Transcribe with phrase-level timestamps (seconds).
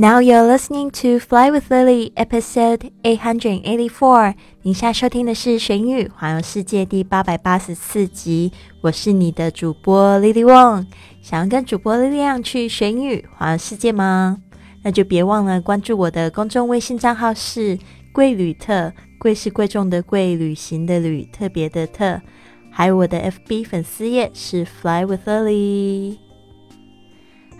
[0.00, 4.32] Now you're listening to Fly with Lily, episode eight hundred eighty-four。
[4.62, 8.52] 您现在收听的是《玄宇环游世界》第八百八十四集。
[8.80, 10.86] 我是你的主播 Lily Wong。
[11.20, 14.38] 想要跟主播力量去玄宇环游世界吗？
[14.84, 17.76] 那就别忘了关注我的公众微信账号是
[18.14, 22.22] “贵旅特”，贵是贵重的贵，旅行的旅，特别的特。
[22.70, 26.27] 还有我的 FB 粉丝页是 Fly with Lily。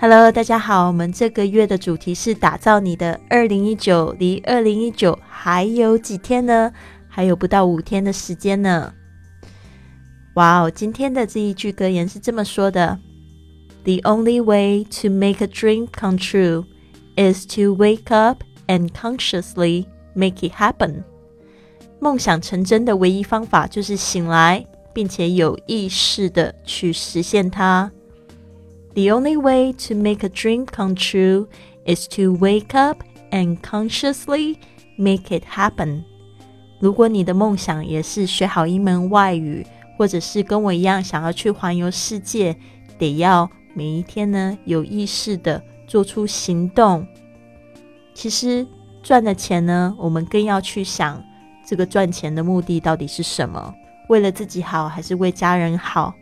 [0.00, 6.72] Hello，大家好，我们这个月的主题是打造你的二零一九，离二零一九还有几天呢？
[7.08, 8.94] 还有不到五天的时间呢。
[10.34, 13.00] 哇哦，今天的这一句格言是这么说的
[13.82, 16.66] ：The only way to make a dream come true
[17.16, 21.02] is to wake up and consciously make it happen。
[21.98, 27.90] 梦想成真的唯一方法就是醒来，并且有意识的去实现它。
[28.98, 31.46] The only way to make a dream come true
[31.86, 34.56] is to wake up and consciously
[34.96, 36.02] make it happen。
[36.80, 39.64] 如果你的梦想也是学好一门外语，
[39.96, 42.56] 或者是跟我一样想要去环游世界，
[42.98, 47.06] 得要每一天呢有意识的做出行动。
[48.12, 48.66] 其实
[49.00, 51.22] 赚的钱呢，我们更要去想
[51.64, 53.72] 这个赚钱的目的到底是什么？
[54.08, 56.12] 为了自己好，还是为家人好？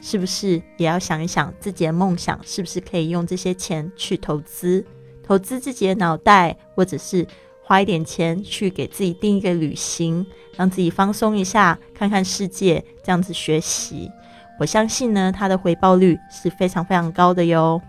[0.00, 2.38] 是不是也要想一想自己的梦想？
[2.42, 4.84] 是不是可以用这些钱去投资，
[5.22, 7.26] 投资自己的脑袋，或者是
[7.62, 10.26] 花一点钱去给自己定一个旅行，
[10.56, 14.10] 让自己放松一下，看看世界，这样子学习，
[14.58, 17.80] 我相信呢，它的回报率是非常非常高的哟。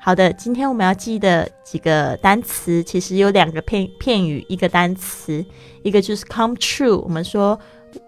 [0.00, 5.44] 好的，今天我们要记的几个单词，其实有两个片片语，一个单词，
[5.82, 6.96] 一个就是 come true。
[6.98, 7.58] 我们说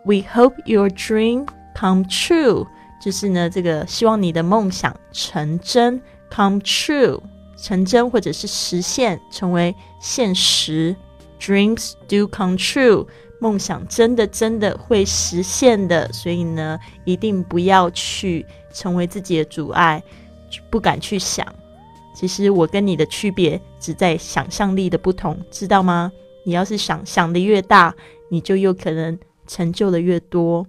[0.05, 2.67] ，We hope your dream come true。
[3.01, 7.19] 就是呢，这个希望你的梦想成真，come true，
[7.57, 10.95] 成真或者是实现，成为现实。
[11.41, 13.07] Dreams do come true，
[13.41, 16.13] 梦想真的真的会实现的。
[16.13, 20.03] 所以呢，一定不要去成为自己的阻碍，
[20.69, 21.47] 不敢去想。
[22.15, 26.13] 其实我跟你的区别只在想象力的不同，知道吗？
[26.45, 27.95] 你要是想想的越大，
[28.29, 30.67] 你就有可能成就的越多。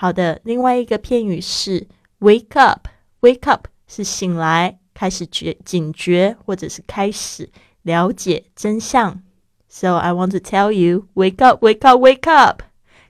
[0.00, 1.88] 好的，另外一个片语是
[2.20, 2.86] wake up。
[3.20, 7.50] wake up 是醒来，开始觉警觉，或者是开始
[7.82, 9.20] 了解真相。
[9.68, 12.62] So I want to tell you, wake up, wake up, wake up，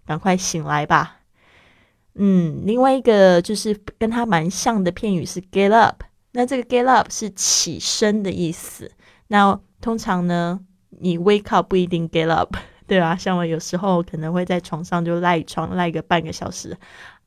[0.06, 1.18] 赶快醒来吧。
[2.14, 6.02] 嗯，另外一个就是跟它蛮像的片语是 get up。
[6.32, 8.90] 那这个 get up 是起身的意思。
[9.26, 12.56] 那通常呢，你 wake up 不一定 get up。
[12.88, 16.76] 对啊，像我有时候可能会在床上就赖床赖个半个小时。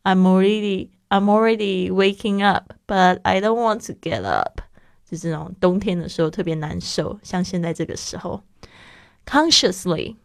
[0.03, 4.59] I'm already I'm already waking up, but I don't want to get up。
[5.05, 8.41] 就这种冬天的时候特别难受，像现在这个时候。
[9.23, 10.15] Consciously,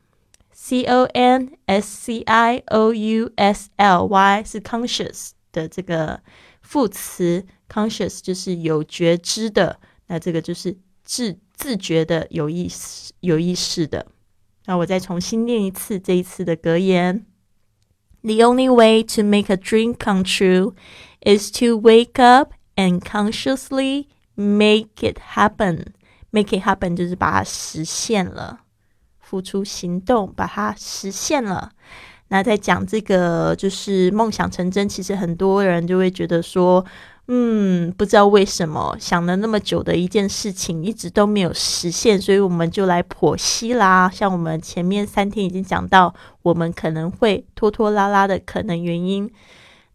[0.53, 6.23] C O N S C I O U S L Y 是 conscious 的这个
[6.63, 14.07] 副词，conscious 就是有觉知的，那这个就是自自觉的、有意识、有意识的。
[14.66, 17.25] 那我再重新念一次这一次的格言
[18.22, 20.75] ：The only way to make a dream come true
[21.22, 25.87] is to wake up and consciously make it happen.
[26.31, 28.60] Make it happen 就是把它实现了，
[29.19, 31.71] 付出行动把它实现了。
[32.28, 36.84] 那在讲这个就是梦想成真，其实很多人就会觉得说。
[37.29, 44.09] 嗯，不知道为什么想了那么久的一件事情一直都没有实现，所以我们就来剖析啦。
[44.09, 49.29] 像我们前面三天已经讲到，我们可能会拖拖拉拉的可能原因。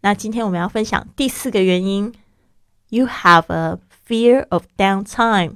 [0.02, 2.14] 那今天我们要分享第四个原因
[2.90, 5.54] ：You have a fear of downtime。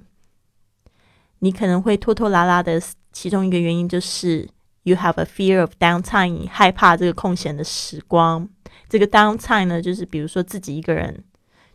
[1.39, 2.81] 你可能会拖拖拉拉的
[3.11, 4.47] 其中一个原因就是
[4.83, 8.47] You have a fear of downtime，你害怕这个空闲的时光。
[8.87, 11.21] 这个 downtime 呢，就是比如说自己一个人。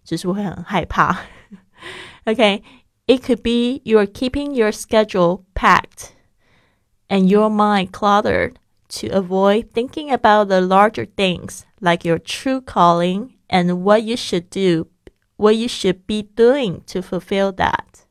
[0.03, 1.17] 就是会很害怕。
[2.25, 2.61] okay,
[3.07, 6.11] it could be you're keeping your schedule packed
[7.09, 8.55] and your mind cluttered
[8.89, 14.49] to avoid thinking about the larger things like your true calling and what you should
[14.49, 14.87] do,
[15.37, 18.05] what you should be doing to fulfill that.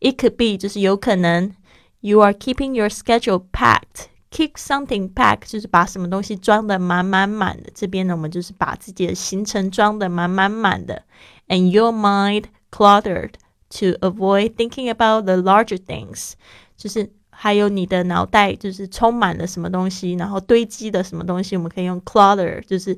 [0.00, 1.54] It could be 就是有可能
[2.00, 7.71] you are keeping your schedule packed keep something pack 就是把什么东西装的满满满的。
[7.73, 11.03] 这边呢，我们就是把自己的行程装的满满满的。
[11.47, 13.35] And your mind cluttered
[13.69, 16.33] to avoid thinking about the larger things，
[16.75, 22.97] 就是还有你的脑袋就是充满了什么东西，然后堆积的什么东西，我们可以用 clutter，就是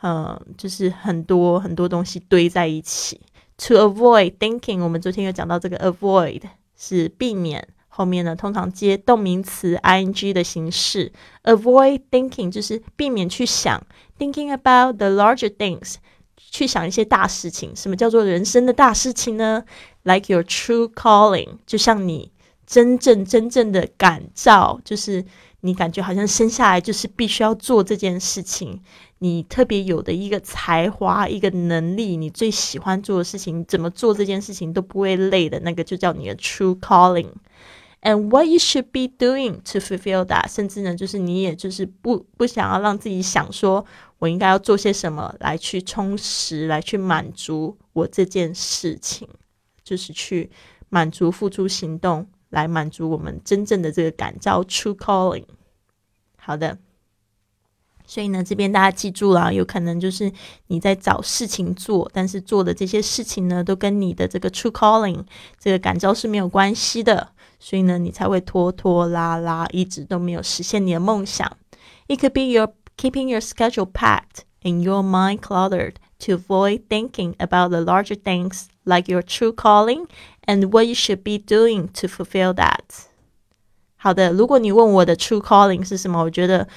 [0.00, 3.20] 呃，就是很多很多东西堆在一起。
[3.58, 6.42] To avoid thinking，我们昨天有讲到这个 avoid
[6.76, 7.66] 是避免，
[7.98, 11.10] 后面呢通常接动名词 ing 的形式。
[11.42, 13.84] Avoid thinking 就是避免去想
[14.16, 15.96] ，thinking about the larger things，
[16.36, 17.74] 去想一些大事情。
[17.74, 19.64] 什么叫做人生的大事情呢
[20.04, 22.30] ？Like your true calling，就像你
[22.64, 25.24] 真正真正的感召，就是
[25.62, 28.80] 你感觉好像生下来就是必须要做这件事情。
[29.20, 37.32] 你特别有的一个才华、一个能力，你最喜欢做的事情，怎么做这件事情都不会累的那个，就叫你的 true calling。
[38.00, 43.84] And what you should be doing to fulfill that，甚至呢，就是你也就是不不想要让自己想说，
[44.18, 49.28] 我应该要做些什么来去充实、来去满足我这件事情，
[49.82, 50.48] 就是去
[50.88, 55.44] 满足、付出行动，来满足我们真正的这个感召 true calling。
[56.36, 56.78] 好的。
[58.06, 60.32] 所以呢，这边大家记住了，有可能就是
[60.68, 65.26] 你在找事情做，但是做的这些事情呢，都跟你的这个 true calling
[65.58, 71.56] 这个感召是没有关系的，所以呢，你才会拖拖拉拉，一直都没有实现你的梦想。
[72.06, 77.70] It could be your keeping your schedule packed and your mind cluttered to avoid thinking about
[77.70, 80.06] the larger things like your true calling
[80.46, 83.06] and what you should be doing to fulfill that。
[83.96, 86.68] 好的，如果你问我的 true calling 是什么，我觉得。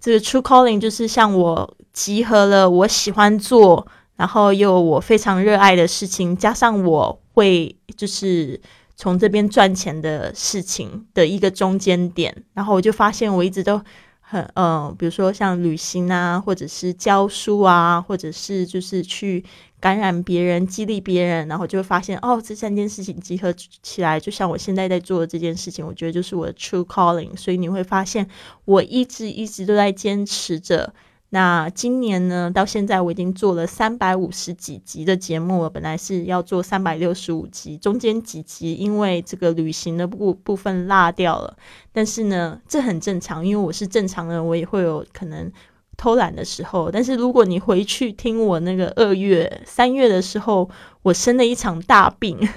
[0.00, 3.86] 这个 true calling 就是像我集合了我喜欢做，
[4.16, 8.60] 然后又我非常热爱的事情，加上我会就是
[8.96, 13.80] 从这边赚钱的事情的一个中间点，然后我就发现我一直都。
[14.26, 19.44] 很嗯，比如说像旅行啊，或者是教书啊，或者是就是去
[19.78, 27.36] 感染别人、激励别人，然后就会发现哦，这三件事情集合起来，就像我现在在做的这件事情，我觉得就是我的 true calling。
[27.36, 28.26] 所以你会发现，
[28.64, 30.94] 我一直一直都在坚持着。
[31.34, 35.68] 那今年呢，到现在我已经做了三百五十几集的节目了。
[35.68, 41.56] 本来是要做三百六十五集，中间几集因为这个旅行的部部分落掉了。
[41.90, 45.50] 但是呢，这很正常，因为我是正常人，我也会有可能
[45.96, 46.88] 偷懒的时候。
[46.88, 50.70] 但是如果你回去听我那个二月、三月的时候，
[51.02, 52.48] 我生了一场大病，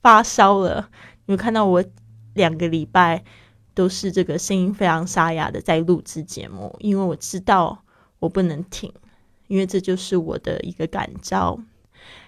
[0.00, 0.88] 发烧了，
[1.26, 1.84] 你会看到我
[2.32, 3.22] 两个礼拜
[3.74, 7.83] 都是这个声音非常沙哑的在录制节目，因为我知道。
[8.24, 8.90] 我不能停，
[9.48, 11.58] 因为这就是我的一个感召。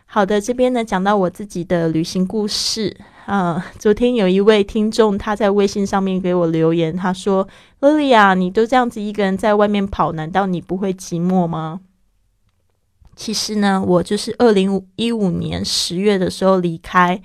[0.04, 2.94] 好的，这边呢讲到我自己的旅行故事
[3.24, 3.72] 啊。
[3.78, 7.48] 昨天有一位听众他在微信上面给我留言，他说
[7.80, 11.80] ：“Lily 啊，你都这样子一个人在外面跑，难道你不会寂寞吗？”
[13.16, 17.22] 其实呢，我就是二零一五年十月的时候离开，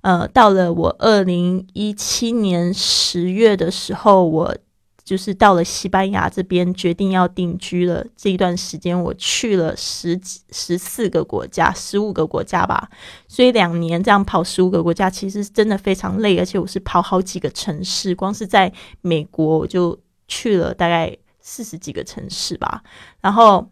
[0.00, 4.56] 呃，到了我二零一七年十月的时候，我。
[5.06, 8.04] 就是到了西班牙这边，决定要定居了。
[8.16, 10.20] 这一段时间，我去了十、
[10.50, 12.90] 十四个国家，十五个国家吧。
[13.28, 18.16] 所以两年这样跑十五个国家，其实真的非常累，而且我是跑好几个城市。
[18.16, 22.82] 光是在美国，我就去了大概四十几个城市吧。
[23.20, 23.70] 然后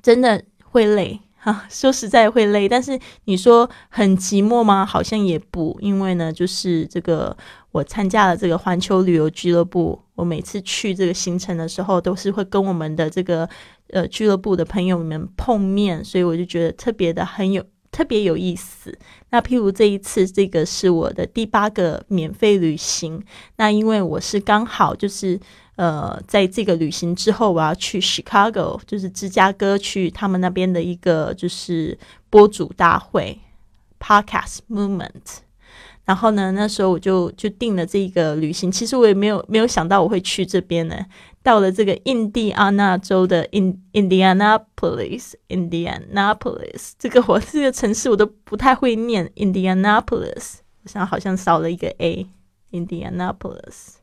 [0.00, 1.20] 真的会累。
[1.40, 4.84] 哈，说实在会累，但是你说很寂寞吗？
[4.84, 7.36] 好像也不，因为呢，就是这个
[7.70, 13.48] 我参加了这个环球旅游俱乐部，我每次去这个行程的时候，都是会跟我们的这个
[13.90, 17.64] 呃俱乐部的朋友们碰面，所以我就觉得特别的很有
[17.98, 18.96] 特别有意思。
[19.30, 23.20] 那譬如这一次，这个是我的第八个免费旅行，
[23.56, 25.40] 那因为我是刚好就是。
[25.78, 31.96] 呃，在这个旅行之后，我要去 Chicago，就是芝加哥，去他们那边的一个就是
[32.28, 33.38] 播主大会
[34.00, 35.38] Podcast Movement。
[36.04, 38.72] 然后呢，那时候我就就定了这个旅行。
[38.72, 40.96] 其实我也没有没有想到我会去这边呢。
[41.42, 53.94] 到了这个印第安纳州的 In Indianapolis，Indianapolis 这个我这个城市我都不太会念 Indianapolis，我想好像少了一个 A，Indianapolis。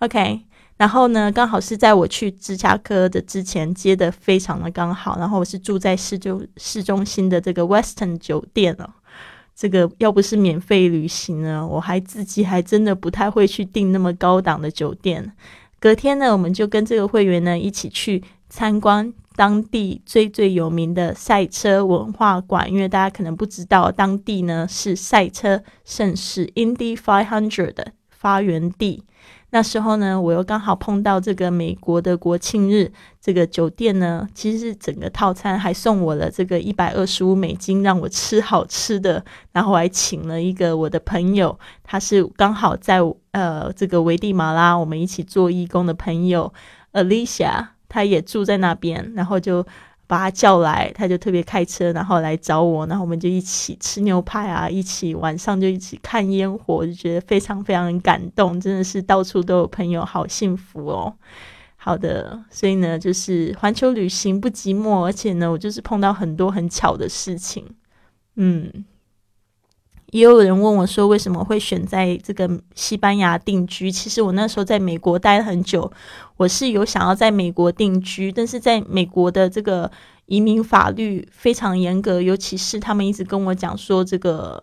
[0.00, 0.40] OK。
[0.76, 5.18] 然后呢，刚好是在我去芝加哥的之前接的非常的刚好。
[5.18, 8.88] 然后我是住在市中市中心的这个 Western 酒店哦。
[9.54, 15.34] 这个要不是免费旅行呢，我还自己还真的不太会去订那么高档的酒店。
[15.80, 29.02] 隔天呢，我们就跟这个会员呢一起去参观当地最最有名的赛车文化馆，因为大家可能不知道，当地呢是赛车盛世 Indy Five Hundred 的发源地。
[29.52, 32.90] 那时候呢，我又刚好碰到这个美国的国庆日，
[33.20, 43.00] 这个酒店呢，其实是整个套餐还送我了这个一百二十五美金，让我吃好吃的，然后还请了一个我的朋友，他是刚好在
[43.32, 46.52] 呃这个危地马拉，我们一起做义工的朋友
[46.92, 49.66] Alicia，他也住在那边，然后就
[50.10, 61.14] 把他叫来，他就特别开车，然后来找我，然后我们就一起吃牛排啊，一起晚上就一起看烟火，就觉得非常非常感动，真的是到处都有朋友，好幸福哦。
[61.76, 67.64] 好的，所以呢，就是环球旅行不寂寞，而且呢，我就是碰到很多很巧的事情，
[68.34, 68.84] 嗯。
[70.10, 73.90] 也有人问我说，为什么会选在这个西班牙定居？
[73.90, 75.90] 其实我那时候在美国待了很久，
[76.36, 79.90] 我是有想要在美国定居，但是在美国的这个
[80.26, 84.62] 移民法律非常严格，尤其是他们一直跟我讲说，这个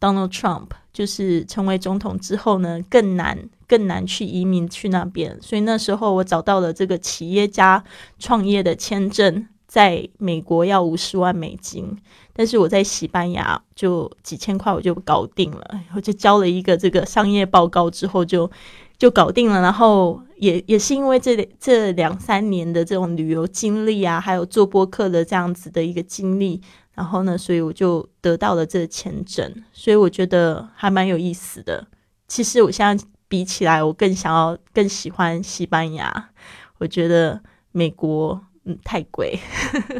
[0.00, 3.38] Donald Trump 就是成为总统之后呢，更难
[3.68, 5.38] 更难去移民去那边。
[5.42, 7.84] 所以那时候我找到了这个企业家
[8.18, 9.46] 创业的签证。
[9.76, 11.94] 在美国要五十万美金，
[12.32, 18.50] 但是我在西班牙就几千块我就搞定了，我就交了一个这个商业报告之后就
[18.96, 19.60] 就搞定了。
[19.60, 26.58] 然后也也是因为这这两三年的这种旅游经历啊，还有做播客的这样子的一个经历，
[26.94, 31.86] 然后呢，所以我就得到了这个签证，所以我觉得还蛮有意思的。
[32.26, 36.30] 其实我现在比起来，我更想要更喜欢西班牙，
[36.78, 37.42] 我觉得
[37.72, 38.40] 美国。
[38.68, 39.38] 嗯，太贵。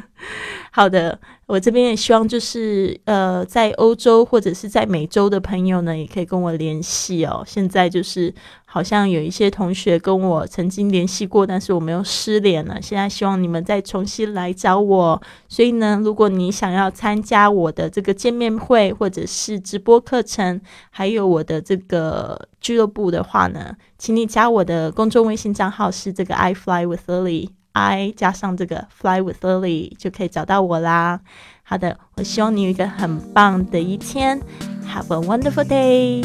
[0.72, 7.44] 好的，我这边也希望就是呃，在欧洲或者是在美洲的朋友呢，也可以跟我联系哦。
[7.46, 12.82] 现在就是好像有一些同学跟我曾经联系过，但是我们又失联了。
[12.82, 15.22] 现在希望你们再重新来找我。
[15.48, 27.55] 所以呢，如果你想要参加我的这个见面会，或者是直播课程，还有我的这个俱乐部的话呢，请你加我的公众微信账号是这个 I Fly with Lily。
[27.76, 31.20] I 加上这个 Fly with Lily 就可以找到我啦。
[31.62, 34.40] 好的，我希望你有一个很棒的一天
[34.86, 36.24] ，Have a wonderful day。